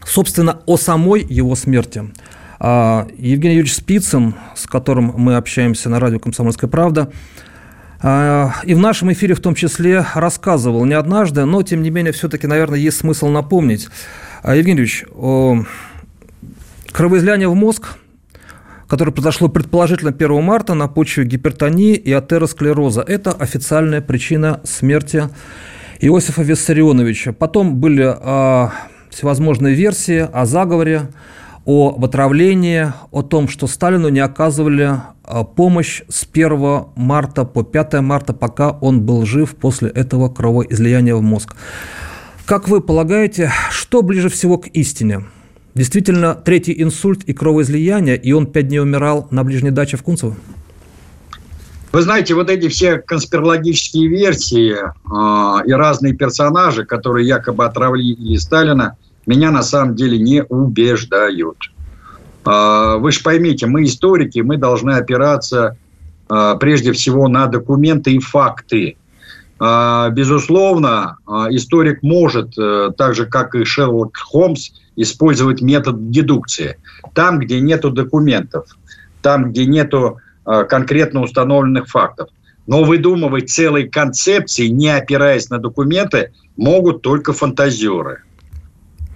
[0.05, 2.11] Собственно, о самой его смерти.
[2.59, 7.11] А, Евгений Юрьевич Спицын, с которым мы общаемся на радио «Комсомольская правда»,
[8.03, 12.47] и в нашем эфире в том числе рассказывал не однажды, но, тем не менее, все-таки,
[12.47, 13.87] наверное, есть смысл напомнить.
[14.41, 15.05] А, Евгений Юрьевич,
[16.91, 17.95] кровоизлияние в мозг,
[18.89, 25.29] которое произошло предположительно 1 марта на почве гипертонии и атеросклероза, это официальная причина смерти
[26.01, 27.31] Иосифа Виссарионовича.
[27.31, 28.13] Потом были
[29.09, 31.03] всевозможные версии о заговоре,
[31.65, 38.01] о отравлении, о том, что Сталину не оказывали а, помощь с 1 марта по 5
[38.01, 41.55] марта, пока он был жив после этого кровоизлияния в мозг.
[42.45, 45.23] Как вы полагаете, что ближе всего к истине?
[45.75, 50.35] Действительно, третий инсульт и кровоизлияние, и он пять дней умирал на ближней даче в Кунцево?
[51.93, 58.97] Вы знаете, вот эти все конспирологические версии э, и разные персонажи, которые якобы отравили Сталина,
[59.25, 61.57] меня на самом деле не убеждают.
[62.45, 65.77] Э, вы же поймите, мы историки, мы должны опираться
[66.29, 68.97] э, прежде всего на документы и факты.
[69.59, 71.17] Э, безусловно,
[71.49, 76.77] историк может, э, так же как и Шерлок Холмс, использовать метод дедукции.
[77.13, 78.65] Там, где нету документов,
[79.21, 82.27] там, где нету Э, конкретно установленных фактов.
[82.67, 88.23] Но выдумывать целые концепции, не опираясь на документы, могут только фантазеры.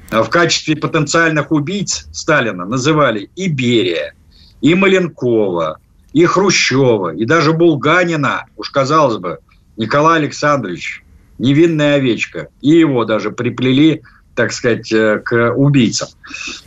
[0.10, 4.14] А в качестве потенциальных убийц Сталина называли и Берия,
[4.62, 5.80] и Маленкова,
[6.14, 9.40] и Хрущева, и даже Булганина, уж казалось бы,
[9.76, 11.04] Николай Александрович,
[11.38, 14.02] невинная овечка, и его даже приплели,
[14.36, 16.10] так сказать, э, к убийцам.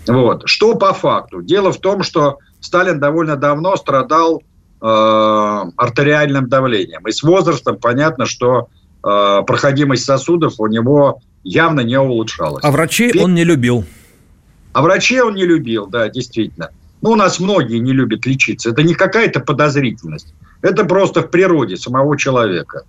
[0.07, 0.43] Вот.
[0.45, 1.43] Что по факту?
[1.43, 4.43] Дело в том, что Сталин довольно давно страдал
[4.83, 7.07] Э, артериальным давлением.
[7.07, 8.69] И с возрастом понятно, что
[9.05, 12.65] э, проходимость сосудов у него явно не улучшалась.
[12.65, 13.85] А врачей он не любил.
[14.73, 16.71] А врачей он не любил, да, действительно.
[17.03, 18.71] Ну, у нас многие не любят лечиться.
[18.71, 20.35] Это не какая-то подозрительность.
[20.63, 22.83] Это просто в природе самого человека.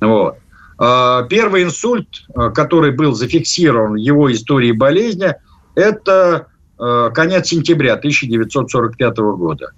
[0.00, 0.36] Вот.
[0.80, 2.08] Э, первый инсульт,
[2.54, 5.34] который был зафиксирован в его истории болезни,
[5.74, 6.48] это
[7.14, 9.72] конец сентября 1945 года.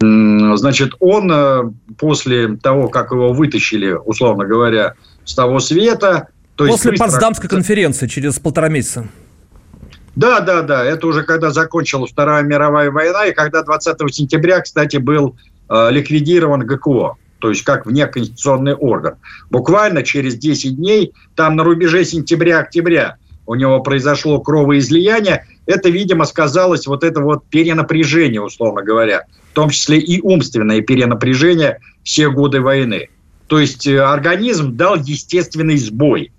[0.00, 4.94] Значит, он э, после того, как его вытащили, условно говоря,
[5.28, 6.28] с того света...
[6.56, 9.06] То после есть Потсдамской конференции через полтора месяца.
[10.16, 10.84] Да, да, да.
[10.84, 15.36] Это уже когда закончилась Вторая мировая война, и когда 20 сентября, кстати, был
[15.68, 19.14] э, ликвидирован ГКО, то есть как внеконституционный орган.
[19.50, 26.88] Буквально через 10 дней, там на рубеже сентября-октября, у него произошло кровоизлияние, это, видимо, сказалось
[26.88, 33.10] вот это вот перенапряжение, условно говоря, в том числе и умственное перенапряжение все годы войны.
[33.48, 36.32] То есть э, организм дал естественный сбой.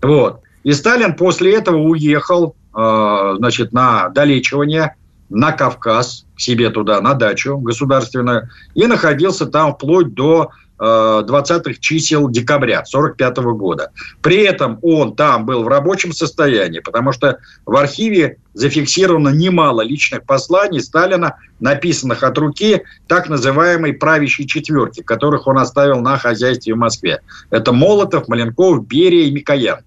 [0.00, 0.40] Вот.
[0.62, 4.94] И Сталин после этого уехал э, значит, на долечивание
[5.32, 10.50] на Кавказ, к себе туда, на дачу государственную, и находился там вплоть до
[10.82, 13.90] 20-х э, чисел декабря 1945 года.
[14.20, 20.24] При этом он там был в рабочем состоянии, потому что в архиве зафиксировано немало личных
[20.24, 26.78] посланий Сталина, написанных от руки так называемой правящей четверки, которых он оставил на хозяйстве в
[26.78, 27.20] Москве.
[27.50, 29.80] Это Молотов, Маленков, Берия и Микоян.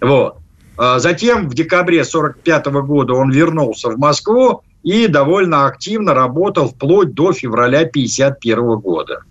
[0.00, 0.38] Вот.
[0.78, 7.12] А затем в декабре 1945 года он вернулся в Москву и довольно активно работал вплоть
[7.12, 9.22] до февраля 1951 года.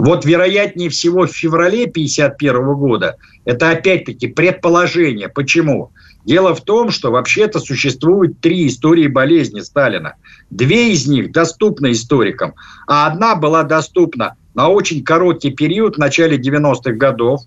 [0.00, 5.28] Вот вероятнее всего в феврале 1951 года это опять-таки предположение.
[5.28, 5.92] Почему?
[6.24, 10.14] Дело в том, что вообще-то существует три истории болезни Сталина.
[10.48, 12.54] Две из них доступны историкам,
[12.86, 17.42] а одна была доступна на очень короткий период в начале 90-х годов,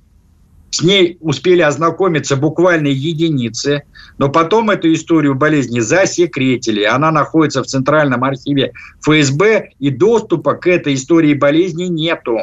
[0.74, 3.84] с ней успели ознакомиться буквально единицы,
[4.18, 6.82] но потом эту историю болезни засекретили.
[6.82, 12.40] Она находится в Центральном архиве ФСБ, и доступа к этой истории болезни нету.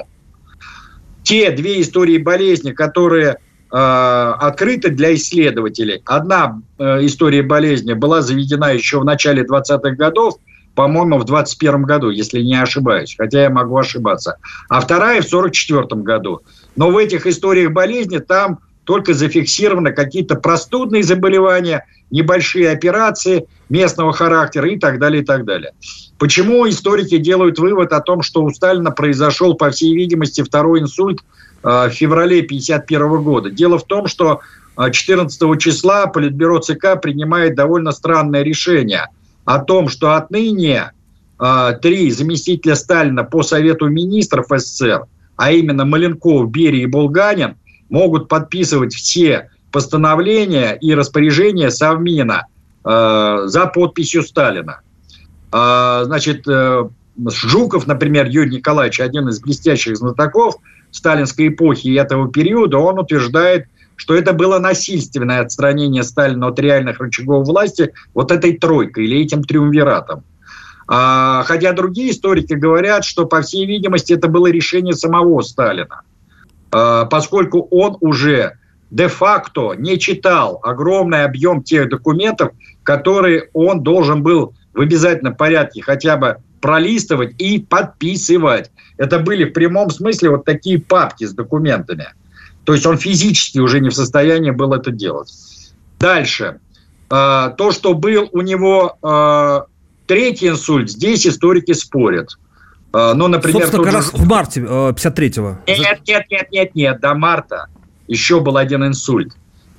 [1.24, 6.00] Те две истории болезни, которые э, открыты для исследователей.
[6.04, 10.36] Одна э, история болезни была заведена еще в начале 20-х годов,
[10.76, 14.36] по-моему, в 21 году, если не ошибаюсь, хотя я могу ошибаться.
[14.68, 16.42] А вторая в 44 году.
[16.76, 24.68] Но в этих историях болезни там только зафиксированы какие-то простудные заболевания, небольшие операции местного характера
[24.68, 25.72] и так далее, и так далее.
[26.18, 31.20] Почему историки делают вывод о том, что у Сталина произошел, по всей видимости, второй инсульт
[31.62, 33.50] в феврале 1951 года.
[33.50, 34.40] Дело в том, что
[34.76, 39.08] 14 числа Политбюро ЦК принимает довольно странное решение
[39.44, 40.92] о том, что отныне
[41.82, 45.04] три заместителя Сталина по Совету министров СССР,
[45.40, 47.56] а именно Маленков, Берия и Булганин,
[47.88, 52.46] могут подписывать все постановления и распоряжения Совмина
[52.84, 54.80] э, за подписью Сталина.
[55.50, 56.86] Э, значит, э,
[57.26, 60.56] Жуков, например, Юрий Николаевич, один из блестящих знатоков
[60.90, 63.64] сталинской эпохи и этого периода, он утверждает,
[63.96, 69.42] что это было насильственное отстранение Сталина от реальных рычагов власти вот этой тройкой или этим
[69.42, 70.22] триумвиратом.
[70.92, 76.02] А, хотя другие историки говорят, что, по всей видимости, это было решение самого Сталина,
[76.72, 78.58] а, поскольку он уже
[78.90, 82.50] де-факто не читал огромный объем тех документов,
[82.82, 88.72] которые он должен был в обязательном порядке хотя бы пролистывать и подписывать.
[88.96, 92.08] Это были в прямом смысле вот такие папки с документами.
[92.64, 95.32] То есть он физически уже не в состоянии был это делать.
[96.00, 96.58] Дальше.
[97.08, 98.98] А, то, что был у него
[100.10, 102.36] третий инсульт, здесь историки спорят.
[102.92, 105.58] А, ну, например, Собственно, как раз в марте 53-го.
[105.68, 107.68] Нет, нет, нет, нет, нет, до марта
[108.08, 109.32] еще был один инсульт.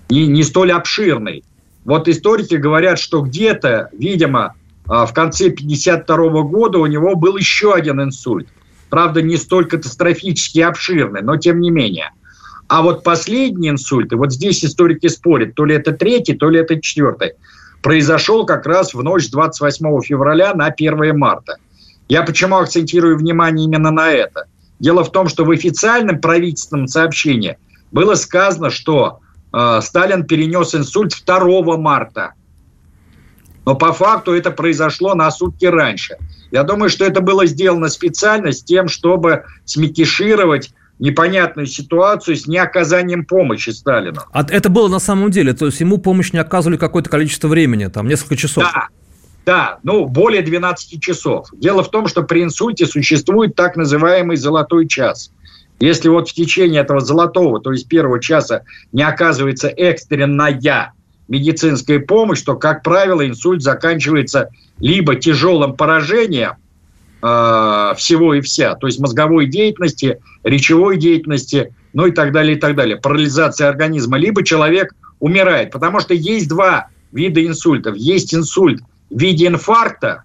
[0.10, 1.44] Не, не столь обширный.
[1.84, 4.54] Вот историки говорят, что где-то, видимо,
[4.88, 8.48] а, в конце 52 года у него был еще один инсульт.
[8.90, 12.12] Правда, не столь катастрофически обширный, но тем не менее.
[12.70, 16.58] А вот последний инсульт, и вот здесь историки спорят, то ли это третий, то ли
[16.58, 17.34] это четвертый,
[17.82, 21.58] произошел как раз в ночь с 28 февраля на 1 марта.
[22.08, 24.46] Я почему акцентирую внимание именно на это?
[24.80, 27.58] Дело в том, что в официальном правительственном сообщении–
[27.92, 29.20] было сказано, что
[29.54, 32.34] э, Сталин перенес инсульт 2 марта.
[33.66, 36.18] Но по факту это произошло на сутки раньше.
[36.52, 43.26] Я думаю, что это было сделано специально с тем, чтобы смекишировать непонятную ситуацию с неоказанием
[43.26, 44.22] помощи Сталину.
[44.32, 45.54] А это было на самом деле?
[45.54, 48.64] То есть ему помощь не оказывали какое-то количество времени, там несколько часов?
[48.64, 48.88] Да,
[49.46, 51.48] да, ну, более 12 часов.
[51.54, 55.32] Дело в том, что при инсульте существует так называемый «золотой час».
[55.80, 60.94] Если вот в течение этого золотого, то есть первого часа не оказывается экстренная
[61.28, 66.58] медицинская помощь, то, как правило, инсульт заканчивается либо тяжелым поражением
[67.22, 72.60] э, всего и вся, то есть мозговой деятельности, речевой деятельности, ну и так далее, и
[72.60, 75.72] так далее, парализация организма, либо человек умирает.
[75.72, 77.96] Потому что есть два вида инсультов.
[77.96, 80.24] Есть инсульт в виде инфаркта,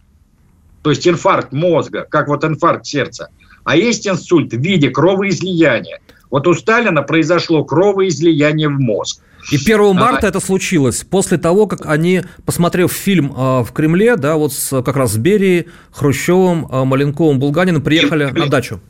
[0.82, 3.28] то есть инфаркт мозга, как вот инфаркт сердца–
[3.66, 5.98] а есть инсульт в виде кровоизлияния.
[6.30, 9.20] Вот у Сталина произошло кровоизлияние в мозг.
[9.50, 14.16] И 1 марта а, это случилось после того, как они, посмотрев фильм э, в Кремле,
[14.16, 18.80] да, вот с, как раз с Берией, Хрущевым, э, Маленковым, Булганиным приехали на дачу.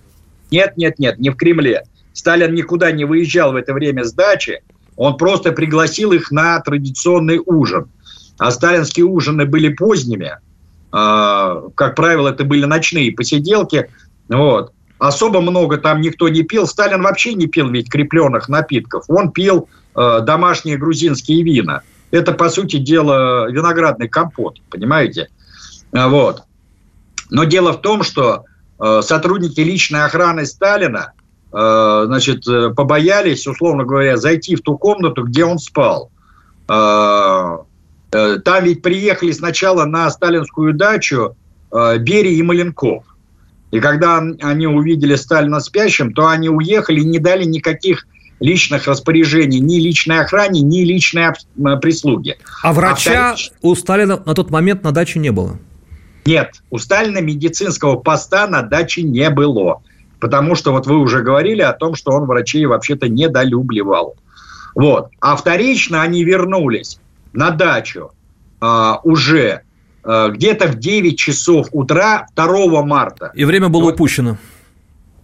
[0.50, 1.84] Нет, нет, нет, не в Кремле.
[2.12, 4.62] Сталин никуда не выезжал в это время с дачи.
[4.96, 7.88] Он просто пригласил их на традиционный ужин.
[8.38, 10.38] А сталинские ужины были поздними.
[10.92, 13.90] Э, как правило, это были ночные посиделки–
[14.28, 14.72] вот.
[14.98, 16.66] Особо много там никто не пил.
[16.66, 19.04] Сталин вообще не пил ведь крепленных напитков.
[19.08, 21.82] Он пил домашние грузинские вина.
[22.10, 25.28] Это, по сути дела, виноградный компот, понимаете?
[25.92, 26.42] Э, вот.
[27.30, 28.44] Но дело в том, что
[28.78, 31.12] э, сотрудники личной охраны Сталина
[31.52, 36.10] э, значит, э, побоялись, условно говоря, зайти в ту комнату, где он спал.
[36.68, 37.58] Э,
[38.12, 41.36] э, там ведь приехали сначала на сталинскую дачу
[41.72, 43.04] э, Берия и Маленков–
[43.72, 48.06] и когда они увидели Сталина спящим, то они уехали и не дали никаких
[48.40, 51.32] личных распоряжений ни личной охране, ни личной
[51.80, 52.36] прислуги.
[52.62, 55.58] А врача а у Сталина на тот момент на даче не было?
[56.26, 59.82] Нет, у Сталина медицинского поста на даче не было.
[60.18, 64.16] Потому что вот вы уже говорили о том, что он врачей вообще-то недолюбливал.
[64.74, 65.10] Вот.
[65.20, 66.98] А вторично они вернулись
[67.32, 68.12] на дачу
[68.60, 69.62] а, уже
[70.06, 73.32] Э, где-то в 9 часов утра 2 марта.
[73.34, 74.38] И время было вот, упущено.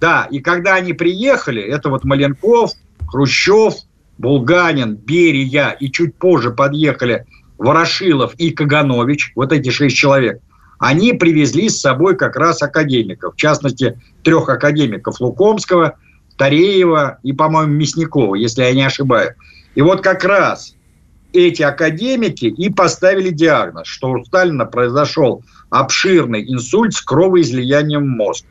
[0.01, 2.73] Да, и когда они приехали, это вот Маленков,
[3.09, 3.75] Хрущев,
[4.19, 7.27] Булганин, Берия и чуть позже подъехали
[7.59, 10.41] Ворошилов и Каганович, вот эти шесть человек,
[10.79, 15.97] они привезли с собой как раз академиков, в частности, трех академиков Лукомского,
[16.37, 19.35] Тареева и, по-моему, Мясникова, если я не ошибаюсь.
[19.77, 20.75] И вот как раз
[21.33, 28.45] эти академики и поставили диагноз, что у Сталина произошел обширный инсульт с кровоизлиянием в мозг.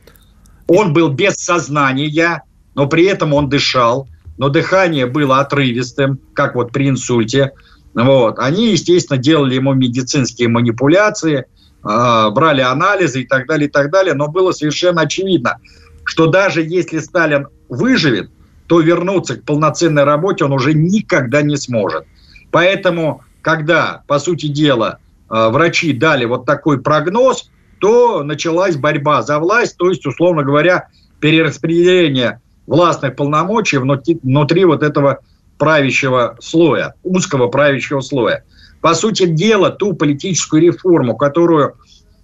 [0.67, 2.43] Он был без сознания,
[2.75, 4.07] но при этом он дышал,
[4.41, 7.51] но дыхание было отрывистым, как вот при инсульте.
[7.93, 8.39] Вот.
[8.39, 11.45] Они, естественно, делали ему медицинские манипуляции,
[11.83, 15.59] а, брали анализы и так далее, и так далее, но было совершенно очевидно,
[16.05, 18.31] что даже если Сталин выживет,
[18.65, 22.05] то вернуться к полноценной работе он уже никогда не сможет.
[22.49, 24.97] Поэтому, когда, по сути дела,
[25.29, 30.87] э, врачи дали вот такой прогноз, то началась борьба за власть, то есть, условно говоря,
[31.19, 35.19] перераспределение властных полномочий внутри, внутри вот этого
[35.57, 38.43] правящего слоя, узкого правящего слоя.
[38.81, 41.75] По сути дела, ту политическую реформу, которую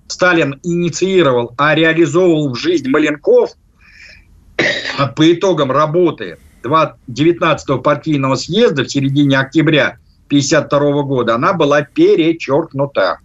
[0.07, 3.51] Сталин инициировал, а реализовывал в жизнь Маленков,
[5.15, 13.19] по итогам работы 19-го партийного съезда в середине октября 1952 года, она была перечеркнута.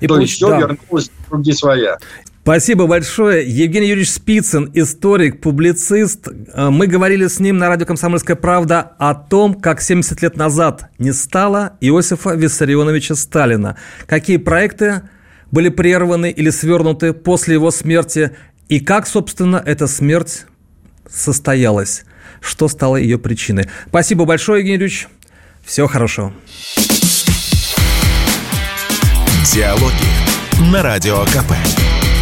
[0.00, 0.58] И То есть все да.
[0.58, 1.98] вернулось в круги своя.
[2.46, 3.44] Спасибо большое.
[3.44, 6.28] Евгений Юрьевич Спицын, историк, публицист.
[6.28, 10.88] Э, мы говорили с ним на радио «Комсомольская правда» о том, как 70 лет назад
[10.98, 13.76] не стало Иосифа Виссарионовича Сталина.
[14.06, 15.02] Какие проекты
[15.50, 18.30] были прерваны или свернуты после его смерти,
[18.68, 20.46] и как, собственно, эта смерть
[21.10, 22.04] состоялась,
[22.40, 23.68] что стало ее причиной.
[23.88, 25.08] Спасибо большое, Евгений Юрьевич.
[25.64, 26.32] Всего хорошего.
[29.52, 31.95] Диалоги на Радио КП.